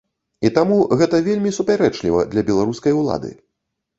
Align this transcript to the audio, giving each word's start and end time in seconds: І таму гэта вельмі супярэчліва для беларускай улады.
І 0.47 0.49
таму 0.53 0.77
гэта 1.01 1.19
вельмі 1.27 1.51
супярэчліва 1.57 2.23
для 2.31 2.45
беларускай 2.49 2.95
улады. 3.03 3.31